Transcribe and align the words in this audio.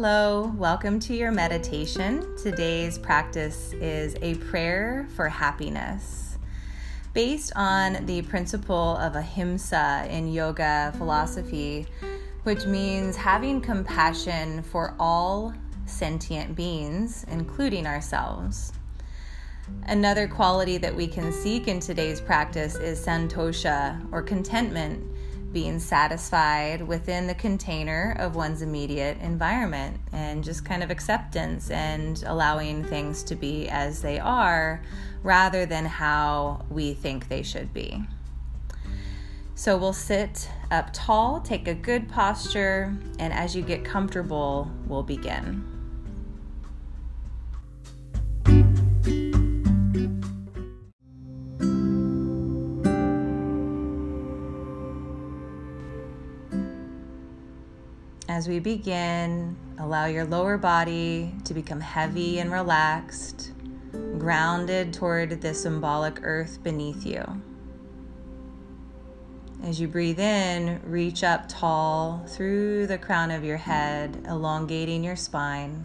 Hello, 0.00 0.54
welcome 0.56 1.00
to 1.00 1.12
your 1.16 1.32
meditation. 1.32 2.36
Today's 2.36 2.96
practice 2.96 3.72
is 3.72 4.14
a 4.22 4.36
prayer 4.36 5.08
for 5.16 5.28
happiness. 5.28 6.38
Based 7.14 7.50
on 7.56 8.06
the 8.06 8.22
principle 8.22 8.96
of 8.98 9.16
ahimsa 9.16 10.06
in 10.08 10.32
yoga 10.32 10.94
philosophy, 10.96 11.88
which 12.44 12.64
means 12.64 13.16
having 13.16 13.60
compassion 13.60 14.62
for 14.62 14.94
all 15.00 15.52
sentient 15.86 16.54
beings, 16.54 17.26
including 17.32 17.84
ourselves. 17.84 18.72
Another 19.86 20.28
quality 20.28 20.78
that 20.78 20.94
we 20.94 21.08
can 21.08 21.32
seek 21.32 21.66
in 21.66 21.80
today's 21.80 22.20
practice 22.20 22.76
is 22.76 23.04
santosha 23.04 24.00
or 24.12 24.22
contentment 24.22 25.02
being 25.52 25.78
satisfied 25.78 26.86
within 26.86 27.26
the 27.26 27.34
container 27.34 28.16
of 28.18 28.36
one's 28.36 28.62
immediate 28.62 29.18
environment 29.20 29.98
and 30.12 30.44
just 30.44 30.64
kind 30.64 30.82
of 30.82 30.90
acceptance 30.90 31.70
and 31.70 32.22
allowing 32.26 32.84
things 32.84 33.22
to 33.22 33.34
be 33.34 33.68
as 33.68 34.02
they 34.02 34.18
are 34.18 34.82
rather 35.22 35.64
than 35.64 35.86
how 35.86 36.64
we 36.70 36.92
think 36.92 37.28
they 37.28 37.42
should 37.42 37.72
be. 37.72 38.02
So 39.54 39.76
we'll 39.76 39.92
sit 39.92 40.48
up 40.70 40.90
tall, 40.92 41.40
take 41.40 41.66
a 41.66 41.74
good 41.74 42.08
posture, 42.08 42.96
and 43.18 43.32
as 43.32 43.56
you 43.56 43.62
get 43.62 43.84
comfortable, 43.84 44.70
we'll 44.86 45.02
begin. 45.02 45.77
As 58.38 58.46
we 58.46 58.60
begin, 58.60 59.56
allow 59.80 60.04
your 60.04 60.24
lower 60.24 60.56
body 60.56 61.34
to 61.42 61.52
become 61.52 61.80
heavy 61.80 62.38
and 62.38 62.52
relaxed, 62.52 63.50
grounded 64.16 64.92
toward 64.92 65.40
the 65.40 65.52
symbolic 65.52 66.20
earth 66.22 66.62
beneath 66.62 67.04
you. 67.04 67.24
As 69.64 69.80
you 69.80 69.88
breathe 69.88 70.20
in, 70.20 70.80
reach 70.84 71.24
up 71.24 71.48
tall 71.48 72.24
through 72.28 72.86
the 72.86 72.96
crown 72.96 73.32
of 73.32 73.42
your 73.42 73.56
head, 73.56 74.24
elongating 74.28 75.02
your 75.02 75.16
spine, 75.16 75.80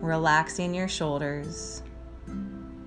relaxing 0.00 0.74
your 0.74 0.88
shoulders. 0.88 1.82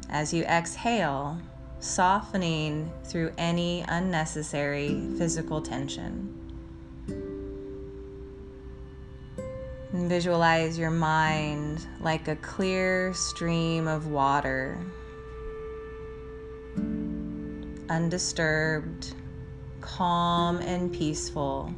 As 0.09 0.33
you 0.33 0.43
exhale, 0.45 1.39
softening 1.77 2.91
through 3.03 3.31
any 3.37 3.85
unnecessary 3.87 5.07
physical 5.19 5.61
tension. 5.61 6.40
Visualize 10.09 10.77
your 10.77 10.89
mind 10.89 11.85
like 12.01 12.27
a 12.27 12.35
clear 12.37 13.13
stream 13.13 13.87
of 13.87 14.07
water, 14.07 14.77
undisturbed, 17.89 19.13
calm, 19.79 20.57
and 20.57 20.91
peaceful. 20.91 21.73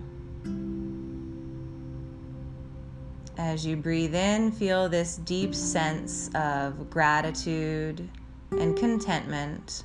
As 3.37 3.65
you 3.65 3.75
breathe 3.75 4.15
in, 4.15 4.51
feel 4.51 4.89
this 4.89 5.17
deep 5.17 5.53
sense 5.53 6.29
of 6.33 6.89
gratitude 6.89 8.09
and 8.51 8.75
contentment 8.75 9.83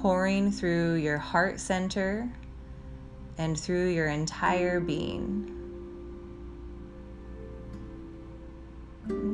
pouring 0.00 0.50
through 0.50 0.94
your 0.94 1.18
heart 1.18 1.60
center 1.60 2.28
and 3.36 3.58
through 3.58 3.88
your 3.88 4.08
entire 4.08 4.80
being. 4.80 5.61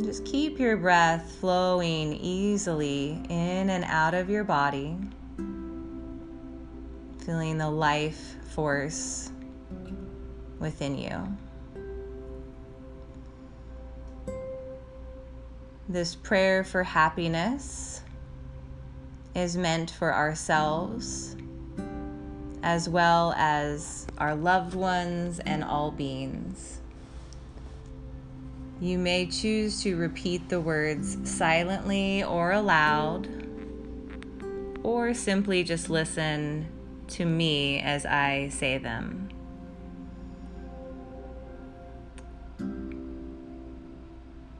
Just 0.04 0.24
keep 0.24 0.58
your 0.60 0.76
breath 0.76 1.32
flowing 1.40 2.14
easily 2.14 3.20
in 3.28 3.70
and 3.70 3.84
out 3.84 4.14
of 4.14 4.30
your 4.30 4.44
body, 4.44 4.96
feeling 7.24 7.58
the 7.58 7.68
life 7.68 8.36
force 8.50 9.32
within 10.60 10.96
you. 10.96 11.36
This 15.88 16.14
prayer 16.14 16.62
for 16.64 16.82
happiness 16.84 18.02
is 19.34 19.56
meant 19.56 19.90
for 19.90 20.14
ourselves 20.14 21.34
as 22.62 22.88
well 22.88 23.32
as 23.36 24.06
our 24.18 24.34
loved 24.34 24.74
ones 24.74 25.40
and 25.40 25.64
all 25.64 25.90
beings. 25.90 26.80
You 28.80 28.96
may 28.96 29.26
choose 29.26 29.82
to 29.82 29.96
repeat 29.96 30.48
the 30.48 30.60
words 30.60 31.16
silently 31.28 32.22
or 32.22 32.52
aloud, 32.52 33.28
or 34.84 35.14
simply 35.14 35.64
just 35.64 35.90
listen 35.90 36.68
to 37.08 37.24
me 37.24 37.80
as 37.80 38.06
I 38.06 38.50
say 38.50 38.78
them. 38.78 39.30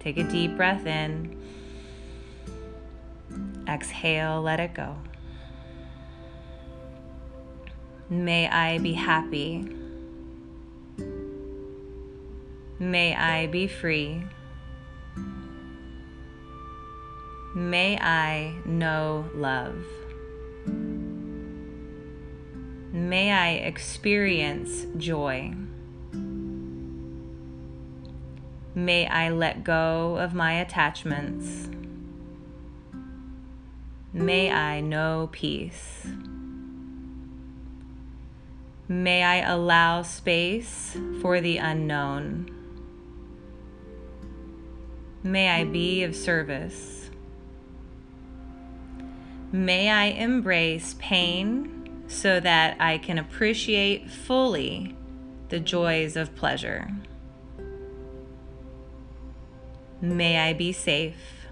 Take 0.00 0.18
a 0.18 0.24
deep 0.24 0.56
breath 0.56 0.84
in. 0.84 1.36
Exhale, 3.68 4.42
let 4.42 4.58
it 4.58 4.74
go. 4.74 4.96
May 8.10 8.48
I 8.48 8.78
be 8.78 8.94
happy. 8.94 9.77
May 12.80 13.12
I 13.16 13.48
be 13.48 13.66
free. 13.66 14.24
May 17.56 17.98
I 17.98 18.54
know 18.64 19.28
love. 19.34 19.84
May 22.92 23.32
I 23.32 23.50
experience 23.54 24.86
joy. 24.96 25.54
May 28.76 29.08
I 29.08 29.30
let 29.30 29.64
go 29.64 30.16
of 30.18 30.34
my 30.34 30.52
attachments. 30.52 31.68
May 34.12 34.52
I 34.52 34.80
know 34.80 35.30
peace. 35.32 36.06
May 38.86 39.24
I 39.24 39.38
allow 39.38 40.02
space 40.02 40.96
for 41.20 41.40
the 41.40 41.56
unknown. 41.56 42.57
May 45.22 45.48
I 45.48 45.64
be 45.64 46.04
of 46.04 46.14
service. 46.14 47.10
May 49.50 49.90
I 49.90 50.04
embrace 50.04 50.94
pain 50.98 52.04
so 52.06 52.38
that 52.40 52.76
I 52.80 52.98
can 52.98 53.18
appreciate 53.18 54.10
fully 54.10 54.94
the 55.48 55.58
joys 55.58 56.16
of 56.16 56.36
pleasure. 56.36 56.90
May 60.00 60.38
I 60.38 60.52
be 60.52 60.72
safe. 60.72 61.46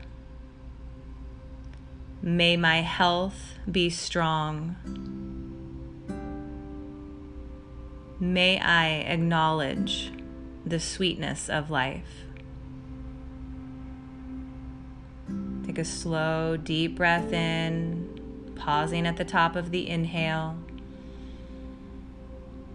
May 2.23 2.57
my 2.57 2.83
health 2.83 3.55
be 3.71 3.91
strong. 3.91 4.77
May 8.21 8.61
I 8.61 8.89
acknowledge 9.01 10.13
the 10.65 10.81
sweetness 10.81 11.49
of 11.49 11.71
life. 11.71 12.26
Take 15.77 15.85
a 15.85 15.89
slow, 15.91 16.57
deep 16.57 16.97
breath 16.97 17.35
in, 17.35 18.55
pausing 18.57 19.07
at 19.07 19.19
the 19.19 19.27
top 19.27 19.57
of 19.57 19.71
the 19.71 19.87
inhale. 19.87 20.57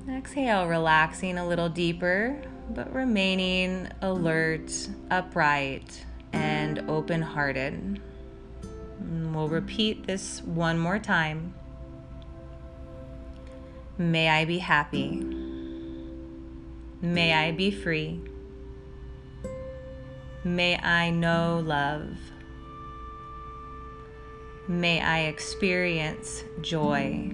Exhale, 0.07 0.67
relaxing 0.67 1.39
a 1.39 1.47
little 1.47 1.67
deeper, 1.67 2.39
but 2.69 2.93
remaining 2.93 3.87
alert, 4.03 4.71
upright, 5.09 6.05
and 6.31 6.87
open 6.87 7.23
hearted. 7.23 7.99
We'll 8.99 9.49
repeat 9.49 10.05
this 10.05 10.43
one 10.43 10.77
more 10.77 10.99
time. 10.99 11.55
May 13.97 14.29
I 14.29 14.45
be 14.45 14.59
happy. 14.59 15.25
May 17.01 17.33
I 17.33 17.51
be 17.51 17.71
free. 17.71 18.21
May 20.43 20.77
I 20.77 21.09
know 21.09 21.63
love. 21.65 22.30
May 24.71 25.01
I 25.01 25.23
experience 25.23 26.45
joy. 26.61 27.29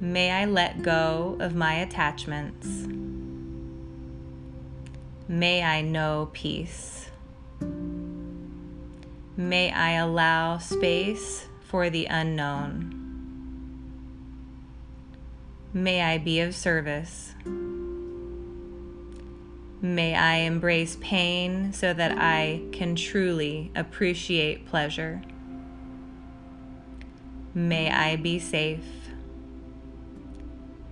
May 0.00 0.32
I 0.32 0.46
let 0.46 0.82
go 0.82 1.36
of 1.38 1.54
my 1.54 1.74
attachments. 1.74 2.66
May 5.28 5.62
I 5.62 5.80
know 5.80 6.30
peace. 6.32 7.08
May 9.36 9.70
I 9.70 9.92
allow 9.92 10.58
space 10.58 11.46
for 11.60 11.88
the 11.88 12.06
unknown. 12.06 12.92
May 15.72 16.02
I 16.02 16.18
be 16.18 16.40
of 16.40 16.52
service. 16.52 17.32
May 19.86 20.16
I 20.16 20.38
embrace 20.38 20.98
pain 21.00 21.72
so 21.72 21.94
that 21.94 22.18
I 22.18 22.62
can 22.72 22.96
truly 22.96 23.70
appreciate 23.76 24.66
pleasure. 24.66 25.22
May 27.54 27.88
I 27.88 28.16
be 28.16 28.40
safe. 28.40 28.84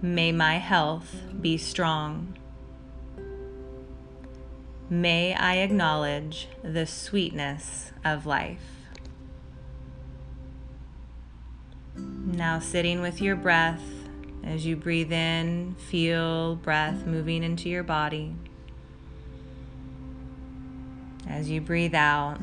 May 0.01 0.31
my 0.31 0.59
health 0.59 1.23
be 1.41 1.59
strong. 1.59 2.39
May 4.89 5.35
I 5.35 5.57
acknowledge 5.57 6.47
the 6.63 6.87
sweetness 6.87 7.91
of 8.05 8.27
life. 8.27 8.87
Now, 11.97 12.61
sitting 12.61 13.01
with 13.01 13.21
your 13.21 13.35
breath, 13.35 13.83
as 14.45 14.65
you 14.65 14.77
breathe 14.77 15.13
in, 15.13 15.75
feel 15.75 16.55
breath 16.55 17.07
moving 17.07 17.43
into 17.43 17.69
your 17.69 17.83
body. 17.83 18.37
As 21.27 21.49
you 21.49 21.61
breathe 21.61 21.95
out, 21.95 22.39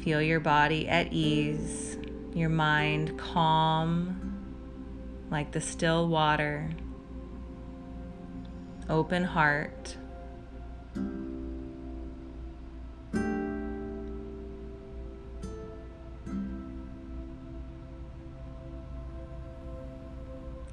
feel 0.00 0.20
your 0.20 0.40
body 0.40 0.88
at 0.88 1.12
ease, 1.12 1.96
your 2.34 2.48
mind 2.48 3.16
calm 3.18 4.28
like 5.30 5.52
the 5.52 5.60
still 5.60 6.08
water, 6.08 6.70
open 8.88 9.24
heart. 9.24 9.96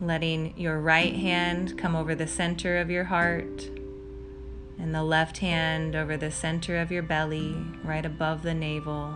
Letting 0.01 0.53
your 0.57 0.79
right 0.79 1.15
hand 1.15 1.77
come 1.77 1.95
over 1.95 2.15
the 2.15 2.27
center 2.27 2.77
of 2.77 2.89
your 2.89 3.05
heart 3.05 3.69
and 4.77 4.93
the 4.93 5.03
left 5.03 5.37
hand 5.37 5.95
over 5.95 6.17
the 6.17 6.31
center 6.31 6.77
of 6.77 6.91
your 6.91 7.03
belly, 7.03 7.55
right 7.83 8.05
above 8.05 8.43
the 8.43 8.53
navel. 8.53 9.13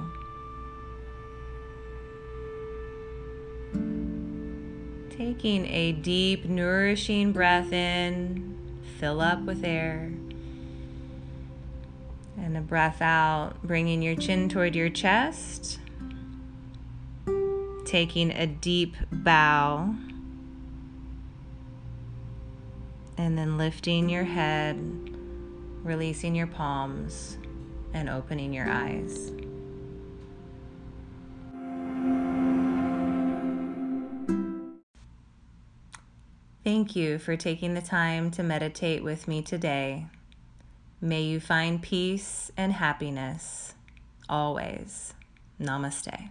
Taking 5.09 5.67
a 5.67 5.91
deep, 5.91 6.45
nourishing 6.45 7.33
breath 7.33 7.73
in, 7.73 8.57
fill 8.97 9.19
up 9.19 9.41
with 9.41 9.63
air. 9.63 10.13
And 12.37 12.55
a 12.55 12.61
breath 12.61 13.01
out, 13.01 13.61
bringing 13.61 14.01
your 14.01 14.15
chin 14.15 14.47
toward 14.47 14.75
your 14.75 14.89
chest. 14.89 15.79
Taking 17.85 18.31
a 18.31 18.47
deep 18.47 18.95
bow. 19.11 19.93
And 23.17 23.37
then 23.37 23.57
lifting 23.57 24.07
your 24.07 24.23
head 24.23 25.08
releasing 25.83 26.35
your 26.35 26.47
palms 26.47 27.37
and 27.93 28.09
opening 28.09 28.53
your 28.53 28.69
eyes. 28.69 29.31
Thank 36.63 36.95
you 36.95 37.17
for 37.17 37.35
taking 37.35 37.73
the 37.73 37.81
time 37.81 38.29
to 38.31 38.43
meditate 38.43 39.03
with 39.03 39.27
me 39.27 39.41
today. 39.41 40.07
May 41.01 41.23
you 41.23 41.39
find 41.39 41.81
peace 41.81 42.51
and 42.57 42.73
happiness 42.73 43.73
always. 44.27 45.13
Namaste. 45.59 46.29